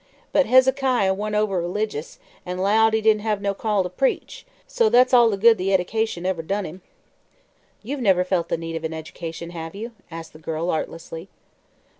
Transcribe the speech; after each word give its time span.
But 0.31 0.47
Hezekiah 0.47 1.13
wa'n't 1.13 1.35
over 1.35 1.61
religious, 1.61 2.17
an' 2.43 2.57
'lowed 2.57 2.95
he 2.95 3.01
didn't 3.01 3.21
hev 3.21 3.39
no 3.39 3.53
call 3.53 3.83
to 3.83 3.89
preach; 3.89 4.47
so 4.65 4.89
that's 4.89 5.13
all 5.13 5.29
the 5.29 5.37
good 5.37 5.59
the 5.59 5.71
eddication 5.75 6.25
ever 6.25 6.41
done 6.41 6.65
him." 6.65 6.81
"You've 7.83 8.01
never 8.01 8.23
felt 8.23 8.49
the 8.49 8.57
need 8.57 8.75
of 8.75 8.83
an 8.83 8.95
education, 8.95 9.51
have 9.51 9.75
you?" 9.75 9.91
asked 10.09 10.33
the 10.33 10.39
girl, 10.39 10.71
artlessly. 10.71 11.29